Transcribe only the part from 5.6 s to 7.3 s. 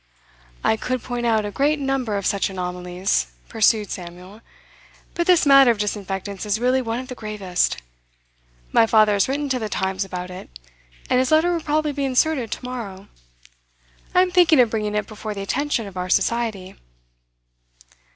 of disinfectants is really one of the